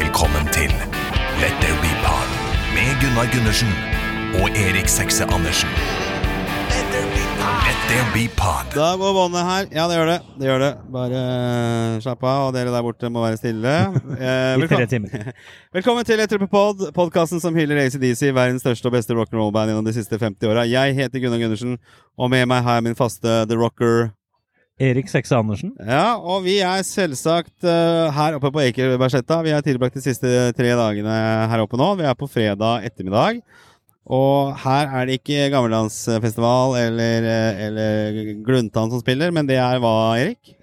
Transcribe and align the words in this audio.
Velkommen 0.00 0.46
til 0.54 0.70
Let 1.42 1.56
there 1.62 1.76
be 1.84 1.90
pod 2.00 2.28
med 2.74 2.88
Gunnar 3.02 3.26
Gundersen 3.34 3.68
og 4.40 4.46
Erik 4.56 4.88
Sekse 4.88 5.26
Andersen. 5.28 5.68
Let 6.72 6.86
there 6.94 7.08
be 7.12 7.24
pod. 7.40 7.58
Let 7.66 7.80
there 7.90 8.06
be 8.14 8.22
pod. 8.38 8.70
Da 8.72 8.86
går 9.00 9.12
båndet 9.18 9.42
her. 9.50 9.66
Ja, 9.76 9.84
det 9.90 9.98
gjør 9.98 10.08
det. 10.12 10.16
Det 10.40 10.48
gjør 10.48 10.62
det. 10.64 10.70
Bare 10.94 11.20
eh, 11.24 11.98
slapp 12.04 12.24
av, 12.24 12.46
og 12.46 12.54
dere 12.56 12.72
der 12.72 12.86
borte 12.86 13.10
må 13.12 13.26
være 13.26 13.40
stille. 13.42 13.74
Eh, 14.20 14.54
I 14.56 14.62
tre 14.62 14.62
velkommen, 14.62 14.88
timer. 14.94 15.32
velkommen 15.76 16.08
til 16.08 16.16
Let 16.22 16.32
There 16.32 16.40
Be 16.40 16.48
pod, 16.48 16.86
podkasten 16.96 17.42
som 17.44 17.56
hyller 17.60 17.82
ACDC, 17.84 18.30
verdens 18.36 18.64
største 18.64 18.88
og 18.88 18.96
beste 18.96 19.16
rock'n'roll-band 19.18 19.74
gjennom 19.74 19.84
de 19.90 19.96
siste 19.96 20.16
50 20.16 20.48
åra. 20.48 20.64
Jeg 20.70 20.96
heter 20.96 21.26
Gunnar 21.26 21.42
Gundersen, 21.44 21.76
og 22.16 22.32
med 22.32 22.48
meg 22.48 22.64
har 22.64 22.80
jeg 22.80 22.88
min 22.88 22.96
faste 22.98 23.42
The 23.52 23.60
Rocker. 23.60 24.14
Erik 24.80 25.10
Sekse 25.12 25.36
Andersen. 25.36 25.74
Ja, 25.84 26.16
og 26.16 26.46
vi 26.46 26.56
er 26.64 26.84
selvsagt 26.86 27.66
uh, 27.66 28.08
her 28.16 28.38
oppe 28.38 28.48
på 28.54 28.62
Ekebergsletta. 28.64 29.42
Vi 29.44 29.52
har 29.52 29.64
tilbrakt 29.64 29.98
de 29.98 30.04
siste 30.04 30.30
tre 30.56 30.70
dagene 30.78 31.16
her 31.52 31.64
oppe 31.64 31.76
nå. 31.80 31.92
Vi 32.00 32.06
er 32.08 32.16
på 32.16 32.28
fredag 32.30 32.86
ettermiddag. 32.88 33.42
Og 34.10 34.56
her 34.64 34.88
er 34.96 35.06
det 35.06 35.20
ikke 35.20 35.50
gammeldansfestival 35.52 36.78
eller, 36.80 37.26
eh, 37.30 37.60
eller 37.68 38.16
Gluntan 38.42 38.90
som 38.90 39.02
spiller, 39.02 39.30
men 39.30 39.46
det 39.46 39.60
er 39.60 39.78
hva, 39.78 40.16
Erik? 40.18 40.56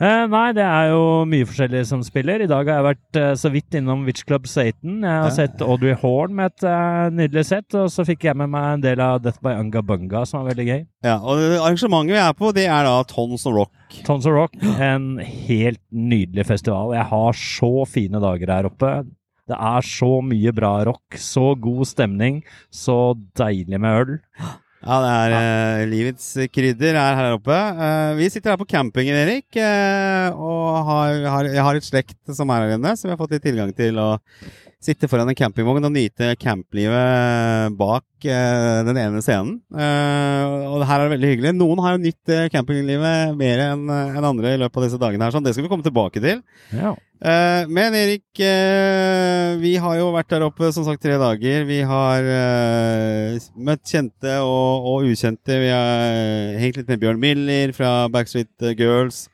Eh, 0.00 0.22
nei, 0.32 0.46
det 0.56 0.64
er 0.64 0.94
jo 0.94 1.00
mye 1.28 1.44
forskjellig 1.44 1.82
som 1.90 2.00
spiller. 2.00 2.40
I 2.40 2.48
dag 2.48 2.64
har 2.70 2.78
jeg 2.78 2.86
vært 2.86 3.18
eh, 3.20 3.32
så 3.36 3.50
vidt 3.52 3.76
innom 3.76 4.06
Witch 4.06 4.24
Club 4.24 4.46
Satan. 4.48 5.02
Jeg 5.04 5.24
har 5.26 5.34
sett 5.36 5.60
Audrey 5.60 5.92
Horn 6.00 6.32
med 6.38 6.54
et 6.54 6.64
eh, 6.70 7.10
nydelig 7.18 7.42
sett, 7.50 7.76
og 7.76 7.90
så 7.92 8.06
fikk 8.08 8.24
jeg 8.30 8.38
med 8.40 8.48
meg 8.54 8.78
en 8.78 8.84
del 8.86 9.02
av 9.04 9.18
Death 9.20 9.42
by 9.44 9.58
Unga 9.60 9.82
Bunga, 9.84 10.22
som 10.24 10.40
var 10.40 10.54
veldig 10.54 10.66
gøy. 10.70 10.80
Ja, 11.04 11.18
og 11.20 11.42
arrangementet 11.58 12.16
vi 12.16 12.22
er 12.22 12.38
på, 12.38 12.52
det 12.56 12.64
er 12.72 12.88
da 12.88 12.96
Tons 13.12 13.44
of 13.44 13.58
Rock. 13.58 14.00
Tons 14.08 14.24
of 14.30 14.38
Rock, 14.38 14.56
en 14.80 15.10
helt 15.20 15.82
nydelig 15.92 16.48
festival. 16.48 16.96
Jeg 16.96 17.04
har 17.12 17.40
så 17.44 17.72
fine 17.98 18.24
dager 18.24 18.56
her 18.56 18.70
oppe. 18.72 18.94
Det 19.50 19.58
er 19.58 19.84
så 19.84 20.10
mye 20.24 20.56
bra 20.56 20.72
rock, 20.88 21.20
så 21.20 21.50
god 21.60 21.84
stemning, 21.92 22.40
så 22.72 23.18
deilig 23.36 23.84
med 23.84 24.00
øl. 24.00 24.18
Ja, 24.80 24.96
det 25.04 25.08
er 25.12 25.34
eh, 25.36 25.82
livets 25.90 26.26
krydder 26.54 26.96
er 26.96 27.18
her 27.18 27.34
oppe. 27.36 27.52
Eh, 27.52 28.14
vi 28.16 28.30
sitter 28.32 28.54
her 28.54 28.60
på 28.60 28.68
campingen, 28.70 29.18
Erik, 29.26 29.48
eh, 29.60 30.32
og 30.32 30.78
har, 30.88 31.18
har, 31.34 31.48
jeg 31.52 31.66
har 31.66 31.76
et 31.76 31.84
slekt 31.84 32.32
som 32.32 32.48
er 32.48 32.64
her 32.64 32.78
inne, 32.78 32.94
som 32.96 33.10
vi 33.10 33.12
har 33.12 33.20
fått 33.20 33.34
litt 33.36 33.44
tilgang 33.44 33.74
til 33.76 34.00
å 34.00 34.08
sitte 34.80 35.08
foran 35.12 35.28
en 35.28 35.36
campingvogn 35.36 35.84
og 35.84 35.92
nyte 35.92 36.32
camplivet 36.40 37.74
bak 37.76 38.24
eh, 38.24 38.78
den 38.86 38.96
ene 38.96 39.20
scenen. 39.20 39.58
Eh, 39.76 40.54
og 40.70 40.84
her 40.88 40.96
er 40.96 41.04
det 41.04 41.14
veldig 41.16 41.32
hyggelig. 41.34 41.52
Noen 41.58 41.82
har 41.84 41.96
jo 41.96 42.02
nytt 42.06 42.32
eh, 42.32 42.48
campinglivet 42.52 43.36
mer 43.36 43.62
enn 43.66 43.92
andre 43.92 44.54
i 44.54 44.60
løpet 44.62 44.80
av 44.80 44.86
disse 44.86 45.00
dagene 45.02 45.26
her, 45.26 45.36
sånn. 45.36 45.44
Det 45.44 45.52
skal 45.52 45.66
vi 45.66 45.72
komme 45.72 45.84
tilbake 45.84 46.22
til. 46.24 46.40
Ja. 46.72 46.94
Eh, 47.20 47.68
men 47.68 47.98
Erik, 47.98 48.24
vi 49.60 49.74
har 49.84 50.00
jo 50.00 50.08
vært 50.16 50.32
der 50.32 50.48
oppe 50.48 50.72
som 50.72 50.88
sagt 50.88 51.04
tre 51.04 51.20
dager. 51.20 51.68
Vi 51.68 51.82
har 51.84 52.32
møtt 53.60 53.84
kjente 53.84 54.40
og, 54.40 54.90
og 54.94 55.12
ukjente. 55.12 55.60
Vi 55.60 55.72
har 55.76 56.60
hengt 56.64 56.80
litt 56.80 56.88
med 56.88 57.04
Bjørn 57.04 57.20
Miller 57.20 57.76
fra 57.76 57.94
Backstreet 58.08 58.72
Girls. 58.80 59.26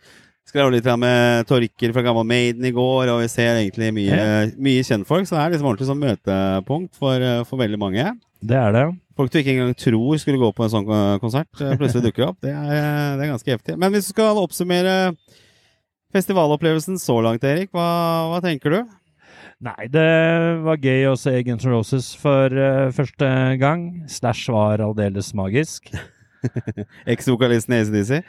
Skrev 0.46 0.70
litt 0.70 0.86
med 1.02 1.48
Torker 1.48 1.90
fra 1.90 2.04
Gammal 2.06 2.26
Maiden 2.28 2.64
i 2.68 2.70
går, 2.74 3.10
og 3.10 3.18
vi 3.24 3.30
ser 3.32 3.56
egentlig 3.58 3.88
mye, 3.96 4.18
mye 4.62 4.84
kjentfolk. 4.86 5.26
Så 5.26 5.34
det 5.34 5.40
er 5.42 5.54
liksom 5.56 5.70
ordentlig 5.72 5.88
sånn 5.88 6.04
møtepunkt 6.04 7.00
for, 7.00 7.18
eh, 7.18 7.42
for 7.48 7.58
veldig 7.58 7.80
mange. 7.82 8.04
Det 8.46 8.54
er 8.54 8.70
det. 8.76 8.84
Folk 9.18 9.32
du 9.32 9.40
ikke 9.40 9.56
engang 9.56 9.74
tror 9.74 10.20
skulle 10.22 10.38
gå 10.38 10.52
på 10.54 10.62
en 10.62 10.70
sånn 10.70 10.86
konsert, 11.18 11.50
eh, 11.58 11.74
plutselig 11.74 12.04
dukker 12.06 12.28
opp. 12.28 12.38
Det 12.46 12.52
er, 12.52 12.70
eh, 12.70 13.16
det 13.16 13.26
er 13.26 13.32
ganske 13.32 13.52
heftig. 13.56 13.76
Men 13.76 13.90
hvis 13.90 14.06
du 14.06 14.14
skal 14.14 14.38
oppsummere 14.38 15.16
festivalopplevelsen 16.14 16.94
så 17.00 17.18
langt, 17.24 17.42
Erik, 17.42 17.72
hva, 17.72 18.30
hva 18.30 18.40
tenker 18.40 18.70
du? 18.70 18.84
Nei, 19.66 19.88
det 19.88 20.62
var 20.62 20.76
gøy 20.76 21.08
å 21.08 21.18
se 21.18 21.32
Guns 21.42 21.64
N' 21.64 21.72
Roses 21.72 22.14
for 22.14 22.52
uh, 22.52 22.92
første 22.92 23.58
gang. 23.58 24.04
Slash 24.06 24.50
var 24.52 24.82
aldeles 24.84 25.32
magisk. 25.34 25.88
Eks-vokalisten 27.08 27.72
i 27.72 27.80
ACDC. 27.80 28.20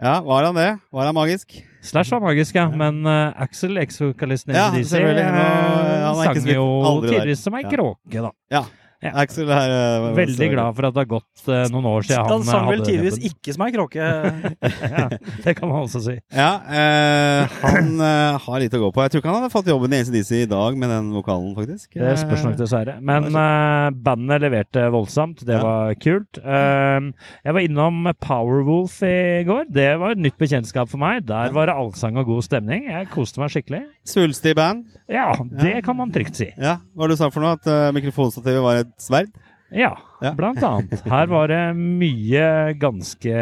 Ja, 0.00 0.20
var 0.24 0.46
han 0.48 0.54
det? 0.56 0.78
Var 0.90 1.06
han 1.06 1.14
magisk? 1.14 1.58
Slash 1.82 2.12
var 2.14 2.20
magisk, 2.20 2.54
ja, 2.54 2.68
men 2.70 3.02
uh, 3.06 3.32
Axel, 3.42 3.76
eks-vokalisten 3.82 4.54
i 4.54 4.56
Ja, 4.56 4.68
DC. 4.72 4.94
Nå- 5.02 5.08
eh, 5.18 6.22
sang 6.22 6.46
jo 6.48 6.66
tidligere 7.02 7.36
som 7.36 7.56
ei 7.58 7.64
kråke, 7.66 8.22
da. 8.22 8.30
Ja. 8.54 8.64
Ja. 9.02 9.10
Axel 9.18 9.48
er 9.50 9.72
uh, 9.74 10.12
Veldig 10.14 10.46
glad 10.52 10.76
for 10.76 10.86
at 10.86 10.94
det 10.94 11.00
har 11.02 11.08
gått 11.10 11.44
uh, 11.48 11.64
noen 11.72 11.86
år 11.90 12.04
siden 12.06 12.20
han 12.22 12.30
Han 12.36 12.44
sang 12.46 12.62
eh, 12.62 12.68
vel 12.70 12.82
hadde 12.82 12.86
tidligvis 12.86 13.32
ikke 13.32 13.54
som 13.56 13.64
ei 13.66 13.72
kråke. 13.74 14.10
ja, 14.94 15.06
det 15.42 15.54
kan 15.58 15.66
man 15.72 15.82
også 15.88 16.02
si. 16.04 16.14
Ja, 16.30 16.50
uh, 16.62 17.56
han 17.64 17.88
eh, 17.98 18.38
har 18.44 18.62
litt 18.62 18.76
å 18.78 18.82
gå 18.84 18.90
på. 18.94 19.02
Jeg 19.02 19.14
tror 19.14 19.22
ikke 19.24 19.32
han 19.32 19.40
hadde 19.40 19.52
fått 19.54 19.70
jobben 19.72 19.96
i 19.96 20.00
ACDC 20.04 20.30
i 20.44 20.50
dag 20.50 20.78
med 20.78 20.92
den 20.94 21.10
vokalen, 21.16 21.50
faktisk. 21.58 21.88
Det 21.98 22.12
spørs 22.20 22.44
nok, 22.46 22.56
dessverre. 22.60 22.94
Men 23.02 23.26
eh, 23.30 23.88
bandet 24.06 24.44
leverte 24.46 24.86
voldsomt. 24.94 25.42
Det 25.48 25.58
Ja. 25.58 25.64
var 25.66 25.98
kult. 25.98 26.38
Eh, 26.38 27.10
jeg 27.42 27.56
var 27.58 27.66
innom 27.66 28.06
Powerwolf 28.22 29.00
i 29.06 29.42
går. 29.48 29.66
Det 29.74 29.88
var 30.00 30.14
et 30.14 30.22
nytt 30.28 30.38
bekjentskap 30.40 30.90
for 30.92 31.02
meg. 31.02 31.26
Der 31.26 31.50
var 31.54 31.66
det 31.66 31.74
allsang 31.74 32.22
og 32.22 32.30
god 32.30 32.46
stemning. 32.46 32.86
Jeg 32.90 33.10
koste 33.10 33.42
meg 33.42 33.50
skikkelig. 33.50 33.82
Svulstig 34.06 34.54
band. 34.58 34.86
Ja, 35.10 35.32
det 35.60 35.82
kan 35.84 35.98
man 35.98 36.10
trygt 36.14 36.38
si. 36.38 36.48
Ja, 36.56 36.78
Hva 36.94 37.02
var 37.04 37.10
det 37.10 37.18
du 37.18 37.20
sa 37.20 37.28
for 37.34 37.44
noe? 37.44 37.58
At 37.58 37.66
eh, 37.68 37.90
mikrofonstativet 37.98 38.62
var 38.64 38.80
et 38.84 38.91
sverd? 39.00 39.32
Ja, 39.72 39.94
Ja. 40.20 40.34
blant 40.36 40.62
annet. 40.62 41.00
Her 41.08 41.26
var 41.30 41.48
det 41.48 41.62
mye 41.76 42.74
ganske 42.76 43.32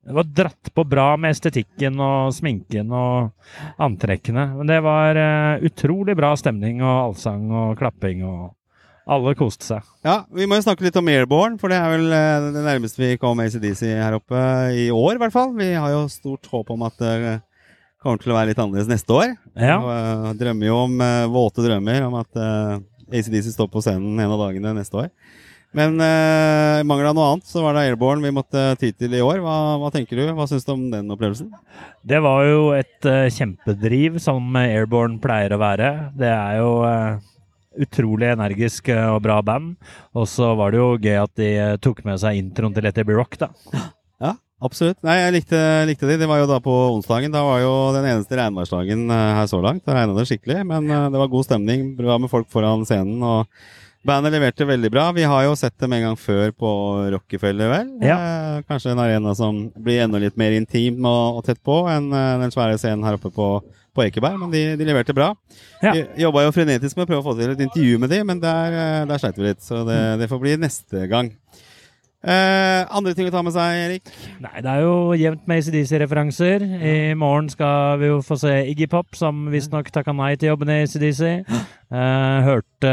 Det 0.00 0.14
var 0.16 0.24
dratt 0.24 0.70
på 0.74 0.84
bra 0.88 1.16
med 1.20 1.36
estetikken 1.36 2.00
og 2.02 2.32
sminken 2.34 2.90
og 2.90 3.30
antrekkene. 3.78 4.46
Men 4.56 4.66
det 4.66 4.80
var 4.82 5.14
eh, 5.20 5.66
utrolig 5.68 6.16
bra 6.18 6.32
stemning 6.40 6.80
og 6.82 7.10
allsang 7.10 7.44
og 7.52 7.76
klapping 7.78 8.24
og 8.26 8.48
alle 9.10 9.34
koste 9.38 9.68
seg. 9.68 9.86
Ja, 10.06 10.24
Vi 10.32 10.48
må 10.48 10.58
jo 10.58 10.64
snakke 10.64 10.86
litt 10.86 10.96
om 10.98 11.08
Airborne, 11.12 11.58
for 11.60 11.70
det 11.70 11.78
er 11.78 11.92
vel 11.92 12.10
eh, 12.16 12.48
det 12.56 12.64
nærmeste 12.64 13.02
vi 13.02 13.12
kom 13.22 13.38
ACDC 13.44 13.84
her 13.92 14.16
oppe 14.18 14.40
i 14.74 14.88
år, 14.90 15.14
i 15.14 15.22
hvert 15.22 15.36
fall. 15.36 15.54
Vi 15.58 15.70
har 15.74 15.94
jo 15.94 16.02
stort 16.10 16.48
håp 16.50 16.72
om 16.74 16.82
at 16.88 16.98
det 16.98 17.14
kommer 18.00 18.22
til 18.22 18.32
å 18.32 18.38
være 18.38 18.50
litt 18.50 18.60
annerledes 18.62 18.88
neste 18.90 19.12
år. 19.14 19.34
Ja. 19.60 19.76
Og, 19.76 19.90
uh, 19.92 20.30
drømmer 20.40 20.70
jo 20.70 20.76
om 20.86 20.94
uh, 21.04 21.26
våte 21.30 21.64
drømmer 21.66 22.06
om 22.06 22.16
at 22.22 22.38
uh, 22.40 22.78
ACDC 23.10 23.52
står 23.54 23.70
på 23.72 23.82
scenen 23.84 24.18
en 24.18 24.34
av 24.34 24.40
dagene 24.46 24.74
neste 24.78 25.04
år. 25.04 25.10
Men 25.76 26.00
uh, 26.02 26.80
i 26.80 26.86
mangel 26.86 27.12
av 27.12 27.14
noe 27.14 27.26
annet, 27.30 27.46
så 27.46 27.62
var 27.62 27.76
det 27.76 27.84
Airborne 27.86 28.26
vi 28.26 28.34
måtte 28.34 28.72
ty 28.80 28.90
til 28.90 29.12
i 29.14 29.22
år. 29.22 29.38
Hva, 29.44 29.56
hva 29.78 29.90
tenker 29.94 30.18
du? 30.18 30.24
Hva 30.34 30.48
syns 30.50 30.66
du 30.66 30.72
om 30.74 30.88
den 30.90 31.12
opplevelsen? 31.14 31.52
Det 32.02 32.18
var 32.24 32.42
jo 32.48 32.64
et 32.74 33.06
uh, 33.06 33.30
kjempedriv, 33.30 34.18
som 34.22 34.58
Airborne 34.58 35.20
pleier 35.22 35.54
å 35.54 35.60
være. 35.62 35.92
Det 36.18 36.32
er 36.32 36.58
jo 36.58 36.72
uh, 36.82 37.22
utrolig 37.78 38.32
energisk 38.32 38.90
uh, 38.90 39.12
og 39.14 39.22
bra 39.28 39.38
band. 39.46 39.76
Og 40.18 40.26
så 40.30 40.50
var 40.58 40.74
det 40.74 40.82
jo 40.82 40.90
gøy 40.98 41.16
at 41.20 41.34
de 41.38 41.50
eh, 41.54 41.78
tok 41.82 42.02
med 42.08 42.18
seg 42.22 42.40
introen 42.40 42.74
til 42.74 42.86
Let 42.86 42.98
It 42.98 43.06
Be 43.06 43.14
Rock, 43.14 43.38
da. 43.38 43.52
Ja, 44.20 44.34
absolutt. 44.64 44.98
Nei, 45.06 45.16
jeg 45.20 45.34
likte, 45.38 45.60
likte 45.88 46.08
de. 46.08 46.16
Det 46.20 46.28
var 46.30 46.40
jo 46.42 46.48
da 46.50 46.60
på 46.64 46.72
onsdagen. 46.94 47.32
Da 47.34 47.42
var 47.46 47.60
jo 47.62 47.74
den 47.96 48.08
eneste 48.12 48.38
regnværsdagen 48.38 49.06
eh, 49.10 49.28
her 49.40 49.50
så 49.50 49.60
langt. 49.64 49.84
Da 49.86 49.96
regna 49.96 50.16
det 50.16 50.28
skikkelig, 50.30 50.62
men 50.68 50.88
eh, 50.88 51.06
det 51.12 51.20
var 51.20 51.32
god 51.32 51.48
stemning. 51.48 51.92
Bra 51.98 52.18
med 52.20 52.32
folk 52.32 52.50
foran 52.52 52.86
scenen. 52.88 53.22
og 53.24 53.48
Bandet 54.06 54.32
leverte 54.32 54.64
veldig 54.64 54.88
bra. 54.92 55.10
Vi 55.12 55.26
har 55.28 55.44
jo 55.44 55.56
sett 55.60 55.76
dem 55.82 55.92
en 55.92 56.06
gang 56.06 56.16
før 56.16 56.54
på 56.56 56.70
Rockefeller, 57.12 57.68
vel? 57.68 57.90
Ja. 58.04 58.16
Eh, 58.16 58.62
kanskje 58.68 58.94
en 58.94 59.02
arena 59.02 59.34
som 59.36 59.66
blir 59.76 60.00
enda 60.06 60.20
litt 60.22 60.38
mer 60.40 60.56
intim 60.56 61.04
og, 61.04 61.40
og 61.40 61.44
tett 61.44 61.60
på 61.64 61.82
enn 61.92 62.08
eh, 62.08 62.38
den 62.40 62.54
svære 62.54 62.78
scenen 62.80 63.04
her 63.04 63.18
oppe 63.18 63.28
på, 63.34 63.50
på 63.92 64.06
Ekeberg, 64.06 64.38
men 64.40 64.54
de, 64.54 64.62
de 64.80 64.88
leverte 64.88 65.16
bra. 65.16 65.34
Ja. 65.84 65.92
Vi 65.92 66.24
jobba 66.24 66.46
jo 66.46 66.54
frenetisk 66.56 66.96
med 66.96 67.04
å 67.04 67.10
prøve 67.10 67.24
å 67.24 67.28
få 67.28 67.36
til 67.36 67.52
et 67.52 67.60
intervju 67.66 68.00
med 68.00 68.14
dem, 68.14 68.24
men 68.32 68.40
der, 68.40 68.78
der 69.10 69.20
sleit 69.20 69.36
vi 69.36 69.50
litt. 69.50 69.60
Så 69.66 69.82
det, 69.88 70.00
det 70.22 70.30
får 70.32 70.44
bli 70.46 70.56
neste 70.64 71.04
gang. 71.10 71.34
Eh, 72.20 72.82
andre 72.92 73.14
ting 73.16 73.30
å 73.30 73.32
ta 73.32 73.40
med 73.40 73.54
seg, 73.54 73.78
Erik? 73.86 74.10
Nei, 74.44 74.60
det 74.60 74.68
er 74.68 74.82
jo 74.84 75.14
jevnt 75.16 75.46
med 75.48 75.62
ACDC-referanser. 75.62 76.64
I 76.84 76.96
morgen 77.16 77.48
skal 77.48 77.96
vi 78.02 78.10
jo 78.10 78.18
få 78.24 78.36
se 78.42 78.52
Iggy 78.68 78.90
Pop, 78.92 79.16
som 79.16 79.46
visstnok 79.52 79.88
takka 79.94 80.12
nei 80.12 80.34
til 80.36 80.52
jobben 80.52 80.68
i 80.68 80.82
ACDC. 80.82 81.30
Eh, 81.48 82.36
hørte 82.44 82.92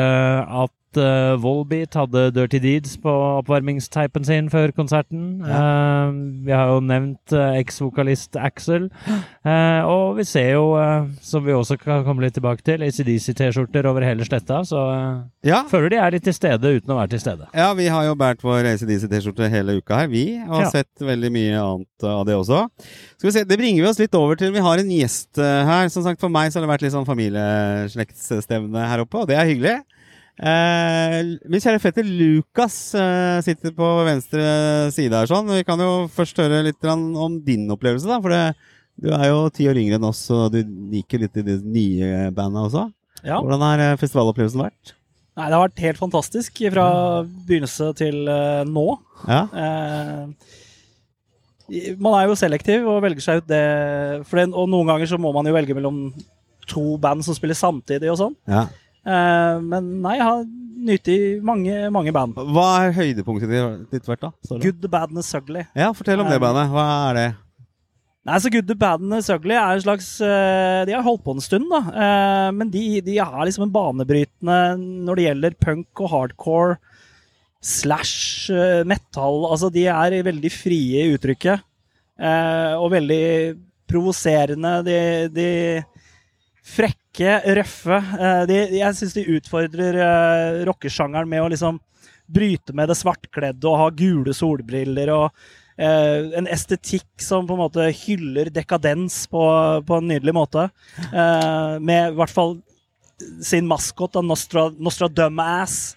at 0.63 0.71
eh, 0.97 1.35
Volbeat 1.41 1.93
hadde 1.97 2.31
Dirty 2.35 2.59
Deeds 2.63 2.97
på 3.01 3.11
oppvarmingsteipen 3.41 4.25
sin 4.27 4.49
før 4.51 4.71
konserten. 4.75 5.41
Eh, 5.45 6.11
vi 6.47 6.51
har 6.55 6.71
jo 6.73 6.79
nevnt 6.83 7.33
uh, 7.35 7.55
eks-vokalist 7.59 8.35
Axel. 8.41 8.89
Eh, 9.07 9.81
og 9.87 10.17
vi 10.19 10.25
ser 10.27 10.51
jo, 10.55 10.65
eh, 10.81 11.07
som 11.23 11.45
vi 11.45 11.53
også 11.55 11.77
kan 11.81 12.03
komme 12.07 12.25
litt 12.25 12.35
tilbake 12.37 12.63
til, 12.67 12.83
ACDC-T-skjorter 12.87 13.87
over 13.89 14.05
hele 14.05 14.25
sletta. 14.27 14.61
Så 14.67 14.81
eh, 14.93 15.23
Ja. 15.47 15.63
føler 15.69 15.89
de 15.93 16.01
er 16.03 16.11
litt 16.17 16.23
til 16.27 16.33
stede 16.35 16.73
uten 16.79 16.91
å 16.93 16.99
være 16.99 17.13
til 17.15 17.23
stede. 17.23 17.47
Ja, 17.55 17.69
vi 17.77 17.87
har 17.93 18.03
jo 18.09 18.15
båret 18.19 18.41
vår 18.43 18.67
ACDC-T-skjorte 18.73 19.49
hele 19.53 19.77
uka 19.81 20.01
her, 20.03 20.07
vi. 20.11 20.25
Og 20.47 20.55
har 20.57 20.67
Ja. 20.67 20.69
sett 20.81 21.05
veldig 21.05 21.31
mye 21.31 21.55
annet 21.63 22.03
av 22.03 22.25
det 22.27 22.35
også. 22.35 22.65
Skal 23.17 23.29
vi 23.29 23.35
se, 23.39 23.43
Det 23.47 23.57
bringer 23.57 23.83
vi 23.83 23.89
oss 23.89 23.99
litt 23.99 24.13
over 24.15 24.35
til 24.35 24.51
Vi 24.51 24.59
har 24.59 24.77
en 24.79 24.89
gjest 24.91 25.37
eh, 25.37 25.65
her. 25.65 25.87
Som 25.89 26.03
sagt, 26.03 26.19
For 26.19 26.29
meg 26.29 26.51
så 26.51 26.59
har 26.59 26.67
det 26.67 26.73
vært 26.73 26.81
litt 26.85 26.93
sånn 26.93 27.05
familieslektsstevne 27.07 28.87
her 28.89 29.03
oppe, 29.03 29.21
og 29.23 29.27
det 29.29 29.37
er 29.37 29.47
hyggelig. 29.49 29.77
Eh, 30.37 31.15
min 31.49 31.61
kjære 31.63 31.79
fetter 31.81 32.05
Lukas 32.05 32.75
eh, 32.93 33.39
sitter 33.41 33.73
på 33.73 33.87
venstre 34.05 34.43
side 34.93 35.15
her 35.17 35.29
sånn. 35.29 35.49
Vi 35.49 35.63
kan 35.65 35.81
jo 35.81 36.05
først 36.13 36.37
høre 36.43 36.59
litt 36.67 36.83
om 36.91 37.39
din 37.45 37.65
opplevelse, 37.73 38.05
da. 38.09 38.19
For 38.21 38.33
det, 38.35 38.43
Du 38.97 39.11
er 39.13 39.27
jo 39.29 39.49
ti 39.53 39.65
år 39.69 39.77
yngre 39.77 39.97
enn 39.99 40.05
oss, 40.09 40.23
og 40.33 40.51
du 40.55 40.61
liker 40.93 41.21
litt 41.21 41.35
i 41.37 41.43
de 41.45 41.57
nye 41.61 42.31
bandene 42.33 42.63
også. 42.65 42.87
Ja. 43.25 43.37
Hvordan 43.41 43.61
har 43.65 43.83
eh, 43.83 43.97
festivalopplevelsen 44.01 44.61
vært? 44.63 44.93
Nei, 45.37 45.45
det 45.51 45.53
har 45.53 45.67
vært 45.67 45.83
helt 45.85 45.99
fantastisk 46.01 46.61
fra 46.73 46.85
begynnelse 47.45 47.91
til 47.99 48.23
eh, 48.29 48.63
nå. 48.65 48.87
Ja, 49.29 49.43
Eh, 49.53 50.25
man 51.99 52.13
er 52.15 52.29
jo 52.29 52.35
selektiv 52.39 52.85
og 52.87 53.01
velger 53.03 53.19
seg 53.25 53.41
ut 53.41 53.47
det, 53.49 53.63
for 54.29 54.39
det 54.39 54.45
Og 54.55 54.69
noen 54.71 54.87
ganger 54.87 55.09
så 55.11 55.17
må 55.19 55.33
man 55.35 55.45
jo 55.49 55.51
velge 55.51 55.75
mellom 55.75 55.97
to 56.67 56.93
band 57.03 57.25
som 57.27 57.35
spiller 57.35 57.57
samtidig 57.59 58.07
og 58.13 58.19
sånn. 58.21 58.35
ja. 58.47 58.67
Eh, 59.07 59.59
men 59.63 59.89
nei, 60.03 60.17
jeg 60.19 60.27
har 60.27 60.45
nytt 60.87 61.09
i 61.09 61.17
mange, 61.43 61.77
mange 61.95 62.11
band. 62.15 62.35
Hva 62.53 62.67
er 62.85 62.93
høydepunktet 62.97 63.49
ditt- 63.91 64.05
vært, 64.07 64.21
da? 64.27 64.31
Sorry. 64.45 64.61
Good, 64.67 64.81
the 64.83 64.91
Bad 64.91 65.09
and 65.13 65.21
the 65.23 65.37
Ugly. 65.39 65.63
Ja, 65.75 65.91
fortell 65.95 66.21
om 66.21 66.29
det 66.29 66.39
bandet. 66.43 66.67
Hva 66.73 66.85
er 67.09 67.13
det? 67.21 67.27
Nei, 68.27 68.37
så 68.43 68.51
Good, 68.51 68.67
the 68.67 68.75
Bad 68.75 68.99
and 69.01 69.15
the 69.15 69.33
Ugly 69.37 69.55
er 69.55 69.77
en 69.77 69.81
slags 69.85 70.09
eh, 70.19 70.81
De 70.85 70.91
har 70.91 71.05
holdt 71.05 71.23
på 71.23 71.31
en 71.37 71.41
stund, 71.41 71.69
da. 71.71 71.79
Eh, 71.87 72.49
men 72.51 72.69
de, 72.73 72.83
de 73.01 73.15
er 73.23 73.37
liksom 73.47 73.63
en 73.69 73.71
banebrytende 73.71 74.57
når 75.07 75.15
det 75.21 75.27
gjelder 75.29 75.55
punk 75.63 76.01
og 76.03 76.11
hardcore 76.11 76.75
slash 77.63 78.51
eh, 78.51 78.83
metal. 78.87 79.45
Altså, 79.49 79.71
de 79.73 79.87
er 79.89 80.17
veldig 80.27 80.51
frie 80.53 81.05
i 81.07 81.15
uttrykket. 81.15 81.63
eh, 82.19 82.73
og 82.77 82.91
veldig 82.91 83.23
provoserende. 83.87 84.75
De, 84.85 84.99
de 85.31 85.49
frekke, 86.67 86.97
røffe. 87.25 87.97
Eh, 87.97 88.41
de, 88.49 88.57
jeg 88.77 88.97
syns 88.99 89.15
de 89.17 89.25
utfordrer 89.37 89.97
uh, 89.97 90.65
rockesjangeren 90.69 91.29
med 91.29 91.41
å 91.41 91.49
liksom 91.53 91.79
bryte 92.27 92.75
med 92.75 92.91
det 92.91 92.97
svartkledde 92.99 93.69
og 93.69 93.79
ha 93.79 93.87
gule 93.95 94.33
solbriller 94.35 95.09
og 95.15 95.29
eh, 95.79 96.27
en 96.37 96.49
estetikk 96.51 97.07
som 97.23 97.47
på 97.47 97.55
en 97.55 97.61
måte 97.61 97.85
hyller 98.03 98.51
dekadens 98.53 99.21
på, 99.31 99.43
på 99.87 99.99
en 99.99 100.09
nydelig 100.11 100.35
måte. 100.35 100.67
Eh, 101.07 101.77
med 101.79 102.11
i 102.11 102.17
hvert 102.17 102.33
fall 102.33 102.57
sin 103.41 103.65
maskot, 103.67 104.15
av 104.19 104.25
Nostra, 104.27 104.67
Nostradum-ass. 104.75 105.95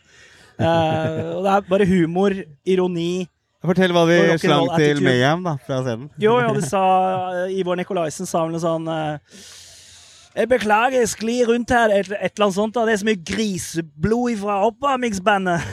Eh, 0.61 1.21
og 1.35 1.45
det 1.45 1.53
er 1.57 1.69
bare 1.69 1.89
humor, 1.89 2.37
ironi. 2.69 3.27
Fortell 3.61 3.93
hva 3.93 4.07
de 4.09 4.21
slang 4.41 4.71
til. 4.81 5.03
Mayhem 5.05 5.43
da, 5.45 5.59
fra 5.67 5.83
scenen. 5.85 6.09
Jo, 6.21 6.39
jo, 6.41 6.55
de 6.57 6.65
sa 6.65 6.85
eh, 7.43 7.59
Ivor 7.61 7.77
Nikolaisen 7.81 8.29
sa 8.29 8.47
vel 8.47 8.55
noe 8.55 8.63
sånn 8.63 8.89
eh, 8.89 9.43
Jeg 10.37 10.47
beklager, 10.47 10.95
jeg 11.01 11.09
sklir 11.11 11.49
rundt 11.51 11.73
her, 11.75 11.91
et, 11.91 12.07
et 12.15 12.31
eller 12.37 12.47
annet 12.47 12.55
sånt. 12.55 12.77
Det 12.79 12.93
er 12.95 13.01
så 13.01 13.07
mye 13.09 13.19
griseblod 13.27 14.37
fra 14.39 14.59
oppvarmingsbandet. 14.69 15.65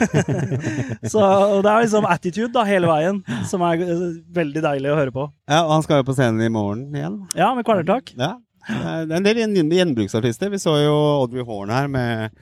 så 1.12 1.22
og 1.22 1.62
det 1.62 1.70
er 1.72 1.84
liksom 1.84 2.08
attitude 2.10 2.50
da, 2.56 2.64
hele 2.66 2.90
veien, 2.90 3.20
som 3.48 3.62
er 3.68 3.84
eh, 3.86 4.04
veldig 4.34 4.64
deilig 4.66 4.90
å 4.92 4.98
høre 4.98 5.14
på. 5.14 5.28
Ja, 5.50 5.62
og 5.62 5.76
han 5.76 5.86
skal 5.86 6.02
jo 6.02 6.08
på 6.10 6.16
scenen 6.18 6.42
i 6.42 6.50
morgen 6.52 6.88
igjen. 6.90 7.20
Ja, 7.38 7.52
med 7.54 7.66
kvelertak. 7.68 8.10
Ja. 8.18 8.34
Det 8.68 9.14
er 9.14 9.16
en 9.20 9.24
del 9.24 9.38
gjen- 9.44 9.70
gjenbruksartister. 9.78 10.50
Vi 10.52 10.58
så 10.60 10.74
jo 10.82 10.94
Audrey 11.22 11.46
Horn 11.46 11.70
her 11.72 11.86
med 11.88 12.34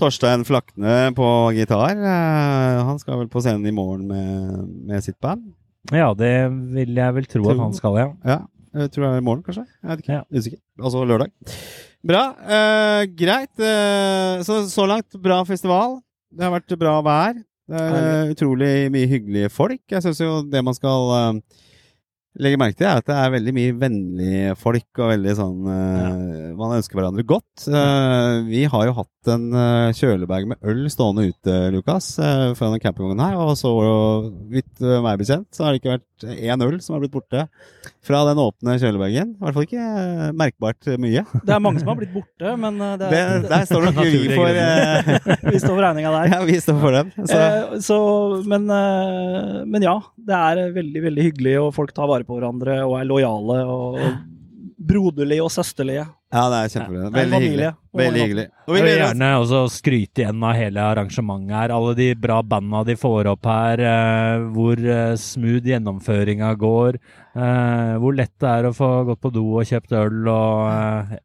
Torstein 0.00 0.42
Flakne 0.44 1.12
på 1.16 1.28
gitar. 1.56 1.94
Eh, 1.94 2.80
Han 2.90 2.98
skal 3.00 3.22
vel 3.22 3.30
på 3.32 3.40
scenen 3.44 3.70
i 3.70 3.72
morgen 3.78 4.08
med, 4.10 4.66
med 4.90 5.06
sitt 5.06 5.20
band. 5.22 5.52
Ja, 5.92 6.10
det 6.16 6.34
vil 6.74 6.96
jeg 6.96 7.14
vel 7.14 7.26
tro 7.28 7.46
at 7.52 7.58
han 7.60 7.74
skal, 7.76 7.96
ja. 8.00 8.10
Ja, 8.24 8.38
jeg 8.74 8.90
tror 8.90 9.04
det 9.04 9.10
er 9.10 9.22
i 9.22 9.24
morgen, 9.24 9.42
kanskje. 9.46 9.64
Jeg 9.82 9.90
vet 9.90 10.02
ikke. 10.02 10.16
Ja. 10.16 10.22
Usikker. 10.34 10.60
Altså 10.82 11.04
lørdag. 11.06 11.30
Bra. 12.04 12.22
Uh, 12.42 13.02
greit. 13.16 13.52
Uh, 13.60 14.42
så, 14.46 14.64
så 14.70 14.86
langt 14.90 15.18
bra 15.22 15.40
festival. 15.48 16.00
Det 16.34 16.44
har 16.46 16.54
vært 16.56 16.74
bra 16.80 16.96
vær. 17.06 17.38
Det 17.70 17.80
er 17.80 18.26
uh, 18.26 18.32
utrolig 18.34 18.72
mye 18.92 19.08
hyggelige 19.08 19.52
folk. 19.54 19.80
Jeg 19.90 20.04
syns 20.04 20.20
jo 20.20 20.40
det 20.50 20.64
man 20.66 20.76
skal 20.76 21.38
eh, 22.34 22.42
legge 22.42 22.58
merke 22.60 22.78
til, 22.78 22.88
er 22.88 23.00
at 23.00 23.08
det 23.08 23.16
er 23.16 23.32
veldig 23.34 23.54
mye 23.56 23.74
vennlige 23.78 24.54
folk, 24.60 24.88
og 24.98 25.12
veldig 25.12 25.34
sånn 25.38 25.68
eh, 25.70 26.54
Man 26.58 26.76
ønsker 26.78 26.98
hverandre 26.98 27.24
godt. 27.26 27.66
Uh, 27.66 28.42
vi 28.48 28.64
har 28.70 28.86
jo 28.88 28.96
hatt 28.98 29.32
en 29.34 29.46
uh, 29.54 29.94
kjølebag 29.96 30.48
med 30.50 30.68
øl 30.70 30.84
stående 30.92 31.28
ute, 31.30 31.56
Lukas, 31.74 32.12
uh, 32.20 32.52
foran 32.58 32.82
campingvognen 32.82 33.24
her, 33.24 33.38
og 33.40 33.54
så 33.58 33.72
vidt 34.52 34.84
uh, 34.84 35.00
meg 35.04 35.18
bekjent, 35.22 35.48
så 35.54 35.66
har 35.66 35.74
det 35.74 35.82
ikke 35.82 35.96
vært 35.96 36.14
én 36.32 36.62
øl 36.62 36.80
som 36.82 36.94
har 36.94 37.02
blitt 37.02 37.14
borte 37.14 37.46
fra 38.04 38.20
den 38.28 38.40
åpne 38.40 38.76
kjølebagen. 38.80 39.32
I 39.34 39.42
hvert 39.42 39.56
fall 39.56 39.66
ikke 39.66 39.84
eh, 39.84 40.32
merkbart 40.36 40.88
mye. 41.00 41.22
Det 41.46 41.54
er 41.54 41.62
mange 41.62 41.80
som 41.80 41.90
har 41.90 41.98
blitt 41.98 42.12
borte, 42.12 42.52
men 42.60 42.80
eh, 42.84 42.96
det 43.00 43.10
Det, 43.14 43.20
er, 43.20 43.46
der 43.48 43.64
står 43.68 43.86
nok 43.88 44.00
vi 44.12 44.20
for 44.34 44.60
eh, 44.60 45.10
vi 45.54 45.62
står 45.62 45.72
for 45.72 45.82
regninga 45.86 46.12
der. 46.12 46.32
Ja, 46.34 46.40
vi 46.44 46.58
står 46.60 46.80
for 46.82 46.98
den. 46.98 47.14
Så, 47.16 47.40
Eh, 47.44 47.78
så, 47.82 47.96
men, 48.48 48.68
eh, 48.70 49.64
men 49.68 49.84
ja, 49.84 49.96
det 50.16 50.36
er 50.36 50.74
veldig 50.76 51.02
veldig 51.08 51.24
hyggelig, 51.28 51.54
og 51.60 51.72
folk 51.76 51.92
tar 51.96 52.08
vare 52.10 52.23
på 52.26 52.38
hverandre 52.38 52.80
og 52.86 52.98
er 53.00 53.08
lojale 53.08 53.58
og, 53.70 53.98
broderlige 54.84 55.44
og 55.44 55.50
søsterlige. 55.54 56.04
ja, 56.34 56.42
det 56.50 56.56
er 56.58 56.70
kjempebra. 56.72 57.10
Veldig 57.14 57.38
hyggelig. 57.40 57.68
familie. 57.68 57.68
Veldig 57.94 58.22
hyggelig. 58.24 58.44
Og 58.66 58.74
vi 58.74 58.78
Jeg 58.80 58.86
vil 58.88 58.98
gjerne 58.98 59.28
også 59.38 59.60
skryte 59.70 60.24
igjen 60.24 60.42
av 60.44 60.56
hele 60.58 60.80
arrangementet 60.82 61.54
her. 61.56 61.74
Alle 61.76 61.92
de 61.94 62.08
bra 62.18 62.40
banda 62.42 62.82
de 62.84 62.96
får 62.98 63.30
opp 63.30 63.46
her. 63.46 63.80
eh, 63.80 64.46
hvor 64.56 64.76
eh, 64.96 65.14
smooth 65.16 65.68
gjennomføringa 65.70 66.50
går. 66.58 66.98
eh, 67.36 67.94
hvor 68.02 68.16
lett 68.18 68.34
det 68.40 68.50
er 68.50 68.64
å 68.68 68.74
få 68.74 68.90
gått 69.06 69.20
på 69.22 69.32
do 69.32 69.44
og 69.60 69.64
kjøpt 69.70 69.92
øl 69.92 70.28
og 70.28 70.68
eh. 70.74 71.18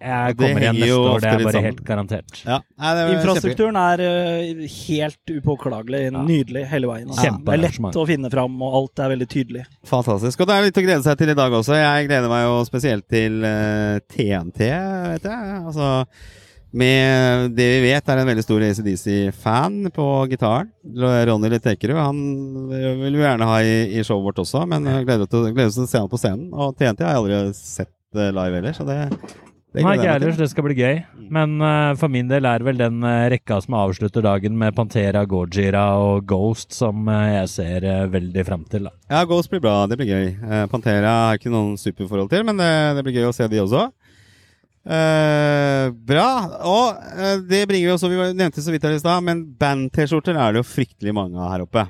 Jeg 0.00 0.36
kommer 0.40 0.64
igjen 0.64 0.78
neste 0.80 0.96
år, 0.96 1.20
det 1.20 1.30
er 1.30 1.42
bare 1.44 1.60
helt 1.66 1.80
garantert. 1.84 2.38
Ja, 2.46 2.56
nei, 2.80 2.92
det 2.96 3.02
Infrastrukturen 3.18 3.76
er 3.76 4.00
uh, 4.00 4.62
helt 4.64 5.32
upåklagelig 5.34 6.02
nydelig 6.16 6.64
hele 6.70 6.88
veien. 6.88 7.12
Ja. 7.20 7.34
Det 7.36 7.52
er 7.52 7.62
lett 7.66 8.00
å 8.00 8.06
finne 8.08 8.30
fram, 8.32 8.56
og 8.64 8.78
alt 8.80 9.04
er 9.04 9.12
veldig 9.12 9.28
tydelig. 9.28 9.66
Fantastisk. 9.90 10.40
Og 10.40 10.48
det 10.48 10.56
er 10.56 10.68
litt 10.68 10.80
å 10.80 10.84
glede 10.86 11.04
seg 11.04 11.20
til 11.20 11.34
i 11.34 11.36
dag 11.36 11.56
også. 11.60 11.76
Jeg 11.76 12.08
gleder 12.08 12.32
meg 12.32 12.46
jo 12.46 12.54
spesielt 12.68 13.04
til 13.12 13.44
uh, 13.44 14.00
TNT, 14.08 14.70
vet 15.18 15.28
jeg. 15.28 15.58
Altså, 15.60 15.90
med 16.80 17.52
det 17.58 17.68
vi 17.82 17.90
vet, 17.90 18.08
er 18.08 18.22
en 18.22 18.30
veldig 18.30 18.46
stor 18.46 18.64
ACDC-fan 18.70 19.78
på 19.92 20.08
gitaren. 20.32 20.72
Ronny 21.28 21.52
Littekerud. 21.52 21.98
Han 21.98 22.24
vil 22.70 23.20
vi 23.20 23.26
gjerne 23.26 23.52
ha 23.52 23.60
i, 23.60 23.76
i 23.98 24.06
showet 24.06 24.30
vårt 24.30 24.42
også, 24.46 24.64
men 24.70 24.88
gleder 25.04 25.26
oss 25.26 25.34
til, 25.34 25.50
gleder 25.50 25.68
oss 25.74 25.80
til 25.82 25.88
å 25.88 25.92
se 25.92 26.04
han 26.06 26.10
på 26.16 26.24
scenen. 26.24 26.48
Og 26.56 26.72
TNT 26.78 27.04
har 27.04 27.18
jeg 27.18 27.22
aldri 27.24 27.44
sett 27.58 27.92
eh, 28.16 28.32
live 28.32 28.60
heller, 28.62 28.80
så 28.80 28.88
det 28.88 29.00
Nei, 29.70 29.92
ikke 29.94 30.06
jeg 30.08 30.18
ellers. 30.18 30.38
Det 30.40 30.48
skal 30.50 30.64
bli 30.66 30.74
gøy. 30.80 30.96
Men 31.30 31.52
uh, 31.62 31.92
for 31.98 32.10
min 32.10 32.26
del 32.30 32.46
er 32.48 32.64
vel 32.66 32.80
den 32.80 33.04
uh, 33.06 33.28
rekka 33.30 33.60
som 33.62 33.76
avslutter 33.78 34.24
dagen 34.26 34.56
med 34.58 34.74
Pantera, 34.74 35.22
Gojira 35.30 35.84
og 36.02 36.24
Ghost, 36.26 36.74
som 36.74 37.06
uh, 37.06 37.28
jeg 37.30 37.52
ser 37.52 37.86
veldig 38.10 38.44
fram 38.48 38.64
til. 38.66 38.88
Da. 38.88 38.94
Ja, 39.12 39.20
Ghost 39.30 39.52
blir 39.52 39.62
bra. 39.62 39.84
Det 39.86 40.00
blir 40.00 40.10
gøy. 40.10 40.32
Pantera 40.72 41.14
har 41.28 41.38
ikke 41.38 41.54
noen 41.54 41.78
superforhold 41.78 42.32
til, 42.34 42.42
men 42.48 42.58
det, 42.58 42.72
det 42.98 43.06
blir 43.06 43.20
gøy 43.20 43.30
å 43.30 43.36
se 43.36 43.46
de 43.50 43.62
også. 43.62 43.86
Bra. 46.10 46.28
Og 46.66 47.42
det 47.46 47.58
bringer 47.68 47.84
vi 47.84 47.92
også 47.92 48.08
Vi 48.08 48.16
nevnte 48.32 48.62
så 48.64 48.72
vidt 48.72 48.86
her 48.88 48.94
i 48.96 49.02
stad, 49.02 49.22
men 49.22 49.44
band-T-skjorter 49.60 50.34
er 50.34 50.54
det 50.56 50.62
jo 50.62 50.66
fryktelig 50.66 51.14
mange 51.14 51.38
av 51.38 51.52
her 51.52 51.66
oppe. 51.66 51.84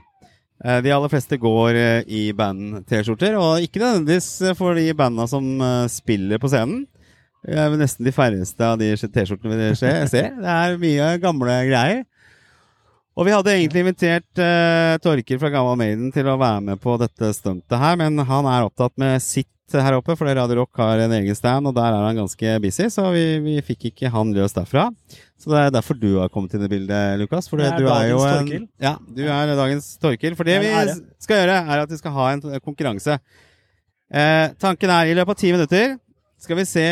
De 0.61 0.93
aller 0.93 1.09
fleste 1.09 1.39
går 1.41 1.79
i 2.11 2.25
band-T-skjorter, 2.37 3.39
og 3.41 3.65
ikke 3.65 3.81
nødvendigvis 3.81 4.59
for 4.59 4.77
de 4.77 4.91
banda 4.99 5.25
som 5.31 5.47
spiller 5.89 6.43
på 6.43 6.51
scenen. 6.51 6.83
Det 7.41 7.57
er 7.57 7.77
nesten 7.81 8.05
de 8.05 8.13
færreste 8.13 8.67
av 8.67 8.81
de 8.81 8.91
T-skjortene 9.01 9.57
vi 9.57 9.69
ser. 9.81 10.09
Det 10.11 10.55
er 10.55 10.81
mye 10.81 11.13
gamle 11.23 11.61
greier. 11.71 12.03
Og 13.19 13.27
vi 13.27 13.33
hadde 13.35 13.53
egentlig 13.53 13.83
invitert 13.85 14.41
uh, 14.41 14.97
Torker 15.03 15.41
fra 15.41 15.51
Gamma 15.53 15.73
Maiden 15.77 16.13
til 16.15 16.29
å 16.31 16.39
være 16.41 16.61
med 16.71 16.81
på 16.81 16.95
dette 17.01 17.33
stuntet 17.37 17.81
her, 17.81 17.97
men 18.01 18.21
han 18.29 18.49
er 18.49 18.69
opptatt 18.69 18.95
med 19.01 19.19
sitt 19.25 19.49
her 19.71 19.95
oppe, 19.95 20.17
for 20.19 20.27
Radio 20.27 20.57
Rock 20.59 20.81
har 20.83 20.99
en 21.05 21.13
egen 21.15 21.37
stand, 21.39 21.69
og 21.69 21.75
der 21.77 21.95
er 21.95 22.07
han 22.09 22.19
ganske 22.19 22.55
busy, 22.63 22.89
så 22.91 23.05
vi, 23.15 23.23
vi 23.45 23.53
fikk 23.63 23.91
ikke 23.93 24.11
han 24.11 24.33
løs 24.35 24.57
derfra. 24.57 24.89
Så 25.39 25.53
det 25.53 25.61
er 25.61 25.75
derfor 25.77 25.99
du 25.99 26.09
har 26.17 26.33
kommet 26.33 26.57
inn 26.57 26.65
i 26.67 26.71
bildet, 26.73 27.21
Lukas. 27.21 27.47
For 27.49 27.63
er 27.63 27.77
du 27.79 27.87
er 27.87 28.09
jo 28.11 28.19
en 28.27 28.49
Torkil. 28.49 28.67
Ja, 28.83 28.97
du 28.99 29.23
er 29.23 29.55
dagens 29.55 29.93
Torkil. 30.03 30.35
For 30.39 30.49
det 30.49 30.59
vi 30.65 30.73
skal 31.23 31.45
gjøre, 31.45 31.61
er 31.63 31.85
at 31.85 31.95
vi 31.95 32.01
skal 32.01 32.17
ha 32.17 32.27
en 32.35 32.43
konkurranse. 32.65 33.21
Eh, 34.11 34.47
tanken 34.59 34.91
er 34.91 35.13
i 35.13 35.15
løpet 35.15 35.37
av 35.37 35.39
ti 35.39 35.55
minutter 35.55 35.95
skal 36.41 36.57
vi 36.59 36.65
se 36.69 36.87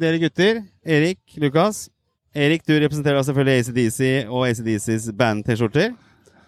dere 0.00 0.18
gutter, 0.22 0.62
Erik, 0.84 1.20
Lukas 1.42 1.88
Erik, 2.34 2.64
du 2.66 2.72
representerer 2.82 3.22
selvfølgelig 3.22 3.60
ACDC 3.62 4.00
og 4.26 4.48
ACDCs 4.48 5.04
band-T-skjorter. 5.14 5.92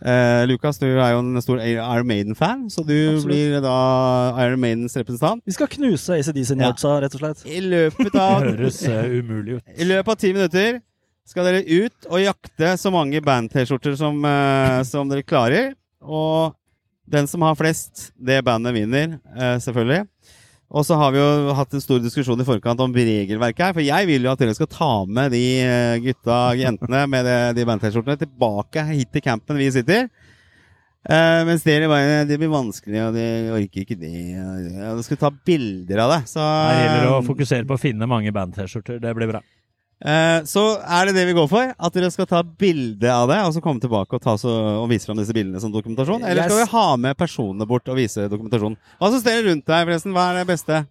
Eh, 0.02 0.40
Lukas, 0.50 0.80
du 0.82 0.86
er 0.88 1.12
jo 1.14 1.20
en 1.22 1.38
stor 1.40 1.60
Iron 1.62 2.08
Maiden-fan, 2.10 2.64
så 2.74 2.82
du 2.82 2.90
Absolutt. 3.14 3.28
blir 3.30 3.54
da 3.62 3.76
Iron 4.42 4.58
Maidens 4.60 4.96
representant. 4.98 5.44
Vi 5.46 5.54
skal 5.54 5.70
knuse 5.70 6.18
ACDC 6.18 6.56
Ja. 6.58 6.72
Rett 6.74 7.14
og 7.14 7.20
slett. 7.22 7.44
I 7.46 7.62
løpet 7.62 8.10
Det 8.16 8.20
av 8.20 8.42
høres 8.42 8.82
eh, 8.82 9.14
umulig 9.20 9.60
ut. 9.60 9.64
I 9.78 9.86
løpet 9.86 10.10
av 10.10 10.18
ti 10.24 10.32
minutter 10.34 10.80
skal 11.26 11.46
dere 11.48 11.62
ut 11.62 12.10
og 12.10 12.20
jakte 12.20 12.74
så 12.82 12.90
mange 12.90 13.22
band-T-skjorter 13.22 13.94
som, 14.02 14.18
eh, 14.26 14.82
som 14.90 15.08
dere 15.08 15.22
klarer. 15.22 15.76
Og 16.02 16.50
den 17.06 17.30
som 17.30 17.46
har 17.46 17.54
flest, 17.54 18.10
det 18.18 18.42
bandet 18.44 18.74
vinner, 18.74 19.20
eh, 19.38 19.56
selvfølgelig. 19.62 20.02
Og 20.70 20.82
så 20.82 20.96
har 20.98 21.12
vi 21.14 21.20
jo 21.20 21.54
hatt 21.54 21.74
en 21.76 21.82
stor 21.82 22.00
diskusjon 22.02 22.40
i 22.42 22.46
forkant 22.46 22.80
om 22.82 22.94
regelverket 22.94 23.62
her. 23.68 23.74
For 23.76 23.84
jeg 23.86 24.08
vil 24.08 24.26
jo 24.26 24.32
at 24.32 24.40
dere 24.42 24.54
skal 24.56 24.66
ta 24.70 24.90
med 25.06 25.30
de 25.32 25.42
eh, 25.62 25.98
gutta 26.02 26.38
og 26.50 26.58
jentene 26.58 27.04
med 27.12 27.28
de 27.56 27.66
band-T-skjortene 27.68 28.18
tilbake 28.24 28.82
hit 28.90 29.12
til 29.14 29.22
campen 29.24 29.60
vi 29.60 29.70
sitter. 29.70 30.08
Uh, 31.06 31.46
mens 31.46 31.62
dere 31.62 31.86
bare 31.86 32.24
Det 32.26 32.34
blir 32.34 32.50
vanskelig, 32.50 32.98
og 33.06 33.12
de 33.14 33.26
orker 33.54 33.84
ikke 33.84 33.94
det. 34.00 34.10
og- 34.42 34.72
Ja, 34.74 34.94
de 34.96 35.04
skal 35.06 35.16
ta 35.20 35.30
bilder 35.30 36.00
av 36.02 36.10
det. 36.10 36.22
Så, 36.26 36.42
Her 36.42 36.80
gjelder 36.82 37.04
det 37.04 37.12
å 37.14 37.26
fokusere 37.28 37.64
på 37.68 37.76
å 37.76 37.78
finne 37.78 38.08
mange 38.10 38.32
band-T-skjorter. 38.34 38.98
Det 39.00 39.14
blir 39.14 39.30
bra. 39.30 39.40
Eh, 40.04 40.40
så 40.48 40.64
er 40.82 41.08
det 41.08 41.14
det 41.16 41.24
vi 41.30 41.36
går 41.38 41.48
for. 41.50 41.70
At 41.78 41.94
dere 41.96 42.10
skal 42.14 42.28
ta 42.30 42.42
bilde 42.42 43.08
av 43.12 43.28
det, 43.30 43.38
og 43.46 43.54
så 43.56 43.62
komme 43.64 43.80
tilbake 43.82 44.18
og, 44.18 44.22
ta 44.24 44.36
så, 44.40 44.52
og 44.82 44.90
vise 44.92 45.08
fram 45.08 45.20
disse 45.20 45.34
bildene 45.36 45.62
som 45.62 45.72
dokumentasjon. 45.74 46.24
Eller 46.26 46.48
skal 46.48 46.62
vi 46.64 46.68
ha 46.74 46.84
med 47.06 47.16
personene 47.20 47.68
bort 47.68 47.88
og 47.92 47.96
vise 48.00 48.28
dokumentasjon? 48.32 48.76
Hva 49.00 49.12
syns 49.14 49.24
dere 49.26 49.46
rundt 49.48 49.66
deg, 49.66 49.86
forresten? 49.88 50.14
Hva 50.16 50.28
er 50.32 50.40
det 50.42 50.46
beste? 50.52 50.82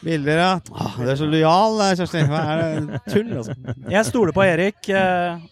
Bilder, 0.00 0.38
ja. 0.40 0.52
Åh, 0.72 0.94
du 0.96 1.08
er 1.12 1.18
så 1.20 1.26
lojal, 1.28 1.80
Kjersti. 1.98 2.22
Hva 2.30 2.38
er 2.54 2.60
det? 2.62 3.00
Tull, 3.12 3.32
altså. 3.36 3.56
Jeg 3.92 4.06
stoler 4.08 4.32
på 4.32 4.44
Erik. 4.46 4.78
eh, 4.88 5.42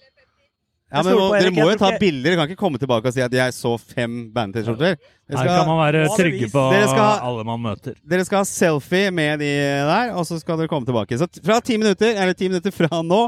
Ja, 0.88 1.02
men 1.04 1.18
må, 1.18 1.26
Dere 1.36 1.50
må 1.52 1.66
jo 1.68 1.76
ta 1.76 1.90
bilder. 2.00 2.24
Dere 2.30 2.36
kan 2.40 2.48
ikke 2.48 2.60
komme 2.62 2.78
tilbake 2.80 3.10
og 3.10 3.12
si 3.12 3.20
at 3.20 3.34
jeg 3.36 3.52
så 3.52 3.74
fem 3.76 4.30
band-T-skjorter. 4.32 4.94
Her 5.28 5.44
kan 5.50 5.66
man 5.68 5.80
være 5.82 6.06
trygge 6.16 6.48
på 6.48 6.62
skal 6.72 7.02
ha- 7.04 7.18
alle 7.28 7.44
man 7.44 7.60
møter. 7.60 7.92
dere 8.08 8.24
skal 8.24 8.40
ha 8.40 8.48
selfie 8.48 9.10
med 9.12 9.42
de 9.44 9.50
der, 9.84 10.14
og 10.16 10.24
så 10.24 10.38
skal 10.40 10.56
dere 10.56 10.70
komme 10.72 10.88
tilbake. 10.88 11.18
Så 11.20 11.28
fra 11.44 11.60
ti 11.60 11.76
minutter, 11.76 12.14
eller 12.16 12.32
ti 12.32 12.48
minutter 12.48 12.72
fra 12.72 13.02
nå, 13.04 13.20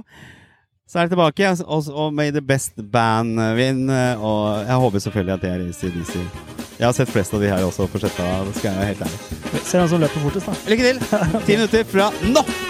så 0.88 0.99
er 1.02 1.07
det 1.11 1.12
tilbake. 1.19 1.52
Og, 1.67 1.93
og 1.93 2.14
May 2.17 2.33
the 2.33 2.40
best 2.40 2.81
band 2.90 3.37
win. 3.61 3.85
Og 3.90 4.64
jeg 4.64 4.81
håper 4.87 4.99
selvfølgelig 5.05 5.35
at 5.37 5.45
det 5.45 5.50
er 5.52 5.69
ACDC. 5.69 6.17
Jeg 6.81 6.87
har 6.88 6.97
sett 6.97 7.12
flest 7.12 7.35
av 7.37 7.45
de 7.45 7.52
her 7.52 7.61
også 7.69 7.85
på 7.93 8.00
sjetta, 8.00 8.25
skal 8.57 8.71
jeg 8.73 8.79
være 8.81 8.90
helt 8.95 9.05
ærlig. 9.05 9.62
Ser 9.69 9.85
han 9.85 9.88
som 9.93 10.00
løper 10.00 10.25
fortest, 10.25 10.49
da. 10.49 10.57
Lykke 10.73 10.88
til! 10.88 11.00
Ti 11.47 11.57
minutter 11.61 11.85
fra 11.93 12.09
nå! 12.25 12.70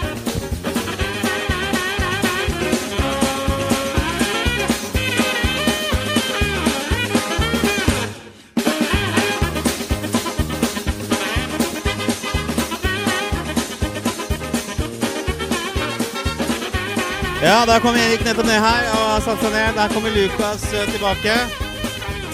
Ja, 17.40 17.62
da 17.64 17.78
kom 17.80 17.96
Erik 17.96 18.20
nettopp 18.26 18.44
ned 18.48 18.60
her 18.60 18.88
og 18.92 19.22
satte 19.24 19.46
seg 19.46 19.54
ned. 19.54 19.76
Der 19.78 19.92
kommer 19.94 20.12
Lukas 20.12 20.64
eh, 20.76 20.84
tilbake. 20.92 21.36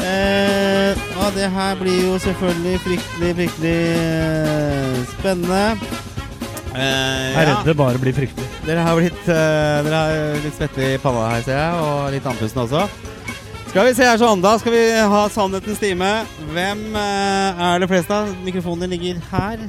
Eh, 0.07 1.05
og 1.23 1.31
det 1.37 1.47
her 1.55 1.79
blir 1.79 2.01
jo 2.09 2.17
selvfølgelig 2.23 2.81
fryktelig, 2.85 3.31
fryktelig 3.39 3.77
eh, 3.95 4.99
spennende. 5.15 5.63
Eh, 6.75 6.83
Jeg 6.83 7.39
er 7.39 7.47
ja, 7.47 7.55
redd 7.55 7.71
det 7.71 7.77
bare 7.79 8.03
blir 8.03 8.17
fryktelig. 8.19 8.49
dere 8.67 8.83
har 8.85 8.99
blitt 8.99 9.31
eh, 9.31 9.79
Dere 9.87 10.01
har 10.03 10.43
litt 10.45 10.59
svette 10.59 10.91
i 10.91 10.99
panna 11.01 11.31
her, 11.33 11.47
ser 11.47 11.61
jeg, 11.61 11.87
og 11.87 12.11
litt 12.17 12.27
andpusten 12.33 12.65
også. 12.67 12.83
Skal 13.71 13.87
vi 13.89 13.95
se 13.97 14.07
her 14.09 14.19
sånn, 14.21 14.43
da 14.45 14.57
skal 14.59 14.73
vi 14.75 14.85
ha 15.15 15.23
sannhetens 15.33 15.81
time. 15.81 16.11
Hvem 16.51 16.85
eh, 16.99 17.65
er 17.71 17.83
det 17.83 17.89
flest 17.95 18.11
av? 18.15 18.29
Mikrofonen 18.45 18.91
ligger 18.93 19.23
her, 19.31 19.63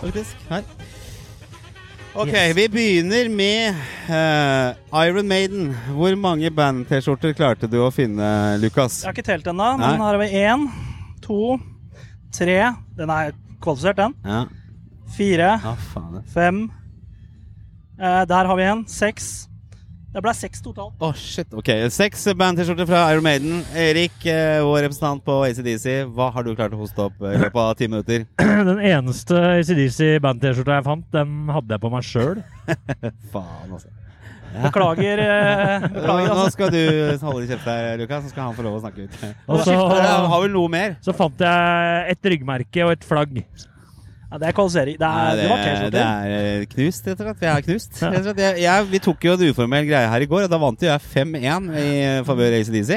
faktisk. 0.00 0.38
Her. 0.52 0.62
Ok, 2.14 2.28
Yes. 2.30 2.56
vi 2.56 2.68
begynner 2.68 3.28
med 3.28 3.74
uh, 4.06 5.04
Iron 5.06 5.26
Maiden. 5.28 5.72
Hvor 5.96 6.14
mange 6.16 6.50
band-T-skjorter 6.54 7.32
klarte 7.34 7.66
du 7.70 7.80
å 7.82 7.88
finne, 7.90 8.28
Lukas? 8.62 9.00
Jeg 9.02 9.08
har 9.10 9.16
ikke 9.16 9.26
telt 9.26 9.48
ennå, 9.50 9.72
men 9.80 9.96
her 9.98 10.04
har 10.04 10.18
vi 10.22 10.28
én, 10.44 10.68
to, 11.24 11.56
tre 12.34 12.60
Den 12.94 13.10
er 13.10 13.32
kvalifisert, 13.64 13.98
den. 13.98 14.14
Ja, 14.22 14.44
Fire, 15.14 15.50
faen. 15.92 16.22
fem 16.32 16.62
eh, 18.00 18.22
Der 18.30 18.46
har 18.50 18.56
vi 18.58 18.64
en. 18.66 18.84
Seks. 18.90 19.48
Det 20.14 20.22
ble 20.22 20.32
seks 20.38 20.60
totalt. 20.62 20.94
Å, 21.02 21.08
shit. 21.18 21.50
Ok, 21.58 21.68
Seks 21.90 22.28
band-T-skjorter 22.38 22.86
fra 22.86 23.00
Iron 23.10 23.24
Maiden. 23.26 23.64
Erik, 23.74 24.14
eh, 24.30 24.60
vår 24.62 24.84
representant 24.86 25.24
på 25.26 25.40
ACDC, 25.48 26.04
hva 26.14 26.28
har 26.36 26.46
du 26.46 26.52
klart 26.54 26.76
å 26.76 26.78
hoste 26.78 27.08
opp 27.08 27.18
eh, 27.24 27.34
i 27.34 27.40
løpet 27.42 27.58
av 27.64 27.72
ti 27.80 27.88
minutter? 27.90 28.28
Den 28.70 28.78
eneste 28.78 29.40
ACDC 29.56 30.20
band-T-skjorta 30.22 30.78
jeg 30.78 30.86
fant, 30.86 31.10
den 31.16 31.50
hadde 31.50 31.74
jeg 31.74 31.82
på 31.82 31.90
meg 31.90 32.06
sjøl. 32.06 32.40
Faen, 33.34 33.74
altså. 33.74 33.90
Beklager. 34.68 35.18
Eh, 35.18 35.90
Nå, 35.98 36.16
altså. 36.22 36.46
skal 36.54 36.70
du 36.70 36.80
holde 37.26 37.50
kjeft 37.50 37.66
her, 37.66 37.90
Lukas, 37.98 38.22
så 38.22 38.30
skal 38.36 38.46
han 38.52 38.54
få 38.54 38.68
lov 38.68 38.78
å 38.78 38.82
snakke 38.86 39.08
ut. 39.08 39.20
Og 39.50 39.66
så, 39.66 39.74
har 39.74 40.38
vel 40.46 40.54
noe 40.54 40.70
mer? 40.70 40.94
så 41.02 41.16
fant 41.16 41.42
jeg 41.42 42.10
et 42.14 42.34
ryggmerke 42.34 42.86
og 42.86 42.94
et 42.94 43.08
flagg. 43.10 43.40
Ja, 44.34 44.38
det 44.42 44.48
er 44.48 44.54
kvalifisering. 44.56 44.96
Det, 44.98 45.06
er, 45.06 45.36
det 45.38 45.44
var 45.46 45.60
det 45.94 46.00
er 46.02 46.64
knust, 46.72 47.04
rett 47.06 47.20
og 47.22 47.28
slett. 47.28 47.38
Vi 47.38 47.46
er 47.46 47.60
knust. 47.62 48.00
Rett 48.02 48.16
og 48.18 48.24
slett. 48.24 48.40
Jeg, 48.42 48.62
jeg, 48.64 48.86
vi 48.90 49.00
tok 49.04 49.26
jo 49.28 49.34
en 49.36 49.44
uformell 49.46 49.86
greie 49.86 50.08
her 50.10 50.24
i 50.24 50.26
går, 50.26 50.48
og 50.48 50.50
da 50.50 50.58
vant 50.58 50.82
jo 50.82 50.88
jeg 50.90 51.04
5-1 51.12 51.68
i 51.78 51.92
favør 52.26 52.56
ACDC. 52.58 52.96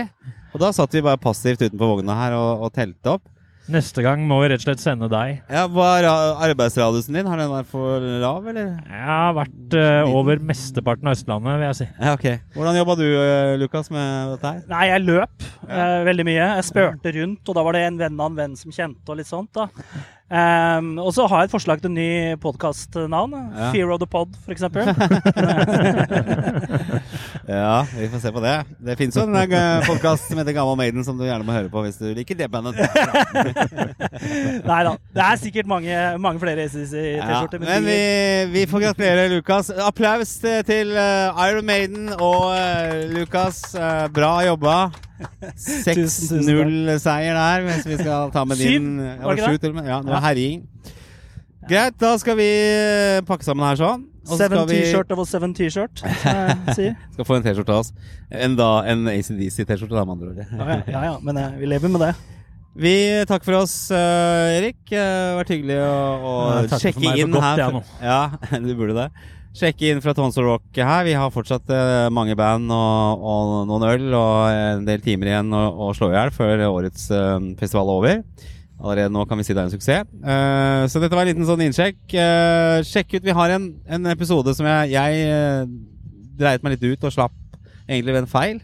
Og 0.55 0.63
da 0.63 0.71
satt 0.73 0.97
vi 0.97 1.03
bare 1.05 1.21
passivt 1.21 1.61
utenfor 1.61 1.91
vogna 1.91 2.15
her 2.17 2.33
og, 2.39 2.65
og 2.65 2.73
telte 2.73 3.13
opp. 3.19 3.27
Neste 3.69 4.01
gang 4.01 4.23
må 4.25 4.39
vi 4.41 4.47
rett 4.49 4.63
og 4.63 4.65
slett 4.65 4.81
sende 4.81 5.11
deg. 5.11 5.43
Ja, 5.51 5.67
Hva 5.69 5.91
er 5.99 6.07
arbeidsradiusen 6.47 7.19
din? 7.19 7.29
Har 7.29 7.37
den 7.37 7.51
vært 7.51 7.69
for 7.69 8.09
lav, 8.23 8.49
eller? 8.49 8.73
Jeg 8.87 9.07
har 9.11 9.37
vært 9.37 9.77
uh, 9.77 10.17
over 10.17 10.41
mesteparten 10.41 11.11
av 11.11 11.19
Østlandet, 11.19 11.59
vil 11.59 11.67
jeg 11.67 11.79
si. 11.83 11.89
Ja, 11.99 12.17
ok. 12.17 12.27
Hvordan 12.57 12.81
jobba 12.81 12.97
du, 12.97 13.05
eh, 13.11 13.53
Lukas, 13.61 13.93
med 13.93 14.33
dette 14.33 14.55
her? 14.55 14.65
Nei, 14.73 14.85
jeg 14.89 15.05
løp 15.05 15.49
eh, 15.67 15.97
veldig 16.07 16.29
mye. 16.31 16.45
Jeg 16.55 16.69
spurte 16.71 17.17
rundt, 17.19 17.43
og 17.43 17.59
da 17.59 17.69
var 17.69 17.77
det 17.77 17.87
en 17.91 18.05
venn 18.07 18.21
av 18.23 18.31
en 18.31 18.39
venn 18.41 18.57
som 18.57 18.73
kjente, 18.73 19.03
og 19.05 19.19
litt 19.19 19.29
sånt. 19.29 19.51
da. 19.53 19.67
Ehm, 20.27 20.97
og 20.99 21.13
så 21.15 21.23
har 21.31 21.43
jeg 21.43 21.47
et 21.47 21.53
forslag 21.55 21.79
til 21.81 21.91
en 21.91 21.95
ny 21.95 22.35
podkastnavn. 22.43 23.31
Ja. 23.55 23.69
Fear 23.71 23.93
of 23.95 24.01
the 24.03 24.09
Pod, 24.11 24.35
eksempel. 24.51 24.83
Ja, 27.47 27.85
vi 27.95 28.09
får 28.09 28.19
se 28.19 28.31
på 28.31 28.39
det. 28.43 28.65
Det 28.83 28.97
fins 28.99 29.15
jo 29.15 29.23
en 29.23 29.83
podkast 29.87 30.27
som 30.27 30.35
heter 30.41 30.51
Gammal 30.51 30.75
Maiden, 30.75 30.99
som 31.07 31.15
du 31.15 31.23
gjerne 31.23 31.47
må 31.47 31.53
høre 31.55 31.71
på 31.71 31.79
hvis 31.85 31.95
du 32.01 32.09
liker 32.11 32.35
det 32.35 32.49
bandet. 32.51 32.75
Nei 34.67 34.81
da. 34.83 34.91
Det 35.15 35.23
er 35.23 35.39
sikkert 35.39 35.69
mange, 35.71 35.95
mange 36.19 36.43
flere 36.43 36.59
Ja, 36.59 36.67
ACC-T-skjorter. 36.67 37.63
men 37.63 37.87
vi, 37.87 37.97
vi 38.51 38.67
får 38.67 38.83
gratulere 38.89 39.29
Lukas. 39.31 39.71
Applaus 39.71 40.35
eh, 40.43 40.59
til 40.67 40.91
eh, 40.91 41.39
Iron 41.47 41.71
Maiden 41.71 42.11
og 42.19 42.51
eh, 42.57 43.07
Lukas. 43.15 43.63
Eh, 43.79 44.09
bra 44.11 44.41
jobba. 44.43 44.89
Tusen, 45.17 45.95
tusen 45.97 46.43
6-0-seier 46.45 47.37
der, 47.37 47.65
hvis 47.67 47.87
vi 47.89 47.97
skal 48.01 48.29
ta 48.33 48.43
med 48.45 48.59
din 48.61 48.89
Ja, 49.01 49.33
sju 49.39 49.57
til 49.57 49.71
og 49.73 49.79
med. 49.79 49.89
Ja, 49.89 49.97
det 50.05 50.13
var 50.13 50.23
herjing. 50.27 50.61
Greit, 51.67 51.97
da 51.99 52.13
skal 52.21 52.37
vi 52.39 52.45
eh, 52.47 53.19
pakke 53.27 53.43
sammen 53.47 53.65
her 53.67 53.75
sånn. 53.79 54.05
Og 54.27 54.35
Seven 54.39 54.67
T-shirt 54.67 55.11
over 55.15 55.27
seven 55.27 55.53
T-shirt, 55.55 56.01
som 56.03 56.39
jeg 56.39 56.75
sier. 56.75 56.95
skal 57.15 57.27
få 57.27 57.37
en 57.37 57.43
T-skjorte 57.45 57.71
av 57.75 57.81
oss. 57.85 57.93
En, 58.31 58.55
da, 58.59 58.69
en 58.91 59.05
ACDC-T-skjorte, 59.11 59.95
da, 59.95 60.03
med 60.07 60.17
andre 60.17 60.31
ord. 60.33 60.41
Ja, 60.43 60.79
ja, 60.91 61.03
ja. 61.11 61.13
Men 61.23 61.39
eh, 61.39 61.53
vi 61.61 61.69
lever 61.71 61.91
med 61.93 62.03
det. 62.03 62.11
Vi 62.77 62.93
takker 63.27 63.47
for 63.49 63.59
oss, 63.63 63.75
eh, 63.95 64.57
Erik. 64.59 64.77
Det 64.91 64.99
har 65.01 65.39
vært 65.39 65.53
hyggelig 65.55 65.79
å, 65.81 65.87
å 65.87 66.33
Ja, 66.51 66.59
jeg 66.59 66.71
takker 66.71 66.75
for 66.75 66.83
sjekke 66.85 67.03
meg 67.05 67.09
for 67.15 67.23
inn 67.23 67.35
godt, 67.37 67.47
her. 67.47 67.63
jeg 67.63 67.77
nå. 67.77 67.83
Ja, 68.03 68.19
du 68.67 68.73
burde 68.77 68.97
det. 68.99 69.07
Sjekke 69.57 69.89
inn 69.89 70.01
fra 70.03 70.13
Tonsor 70.13 70.45
Rock 70.45 70.77
her. 70.77 71.05
Vi 71.07 71.15
har 71.17 71.31
fortsatt 71.33 71.71
eh, 71.73 72.09
mange 72.13 72.35
band 72.37 72.69
og, 72.69 73.23
og 73.25 73.53
noen 73.65 73.85
øl 73.87 74.05
og 74.13 74.51
en 74.53 74.85
del 74.85 75.01
timer 75.01 75.31
igjen 75.31 75.49
å, 75.55 75.63
å 75.87 75.89
slå 75.97 76.11
i 76.11 76.17
hjel 76.17 76.33
før 76.35 76.61
årets 76.67 77.07
eh, 77.09 77.49
festival 77.57 77.89
er 77.89 77.95
over. 77.95 78.21
Allerede 78.77 79.09
nå 79.09 79.23
kan 79.25 79.39
vi 79.39 79.47
si 79.47 79.55
det 79.55 79.63
er 79.63 79.71
en 79.71 79.73
suksess. 79.73 80.05
Eh, 80.21 80.83
så 80.91 81.01
dette 81.01 81.17
var 81.17 81.25
en 81.25 81.31
liten 81.31 81.49
sånn 81.49 81.63
innsjekk. 81.65 82.03
Eh, 82.13 82.85
sjekk 82.85 83.17
ut, 83.17 83.25
vi 83.25 83.37
har 83.39 83.55
en, 83.55 83.71
en 83.97 84.11
episode 84.13 84.53
som 84.53 84.69
jeg, 84.69 84.93
jeg 84.93 85.25
eh, 85.25 85.63
dreit 86.37 86.61
meg 86.61 86.75
litt 86.75 86.85
ut 86.91 87.09
og 87.09 87.15
slapp 87.17 87.37
egentlig 87.87 88.13
ved 88.13 88.21
en 88.27 88.29
feil. 88.29 88.61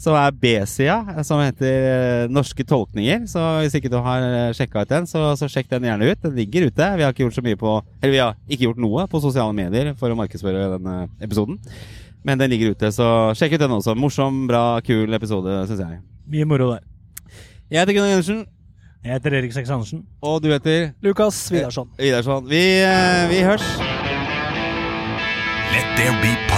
Som 0.00 0.16
er 0.16 0.32
B-sida, 0.32 1.22
som 1.28 1.42
heter 1.44 1.86
eh, 1.90 2.30
Norske 2.32 2.64
tolkninger. 2.64 3.26
Så 3.28 3.40
hvis 3.60 3.74
ikke 3.76 3.90
du 3.92 3.98
har 4.00 4.24
uh, 4.24 4.52
sjekka 4.56 4.86
ut 4.86 4.92
den, 4.92 5.08
så, 5.10 5.26
så 5.36 5.48
sjekk 5.52 5.68
den 5.74 5.84
gjerne 5.90 6.08
ut. 6.08 6.22
Den 6.22 6.38
ligger 6.38 6.70
ute. 6.70 6.86
Vi 6.96 7.04
har 7.04 7.12
ikke 7.12 7.26
gjort 7.26 7.36
så 7.36 7.44
mye 7.44 7.58
på 7.60 7.74
Eller 8.00 8.14
vi 8.14 8.22
har 8.22 8.38
ikke 8.48 8.64
gjort 8.70 8.80
noe 8.80 9.04
på 9.12 9.20
sosiale 9.20 9.52
medier 9.56 9.92
for 10.00 10.08
å 10.08 10.16
markedsføre 10.16 10.70
denne 10.78 10.94
episoden. 11.20 11.60
Men 12.24 12.40
den 12.40 12.52
ligger 12.52 12.72
ute, 12.72 12.90
så 12.92 13.32
sjekk 13.36 13.58
ut 13.58 13.64
den 13.64 13.76
også. 13.76 13.96
Morsom, 13.96 14.46
bra, 14.48 14.80
kul 14.84 15.12
episode, 15.16 15.60
syns 15.68 15.84
jeg. 15.84 16.00
Mye 16.32 16.48
moro 16.48 16.72
der. 16.74 16.84
Jeg 17.70 17.82
heter 17.84 17.96
Gunnar 17.96 18.10
Gundersen, 18.16 18.46
Jeg 19.04 19.12
heter 19.16 19.36
Erik 19.38 19.52
Seks 19.52 19.70
Andersen. 19.70 20.04
og 20.20 20.42
du 20.42 20.48
heter 20.52 20.92
Lukas 21.02 21.52
Vidarsson. 21.52 21.88
Vidarsson. 21.98 22.48
Vi, 22.48 22.62
eh, 22.80 23.28
vi 23.30 23.40
hørs. 23.44 23.64
Let 25.72 25.96
there 25.96 26.16
be. 26.20 26.49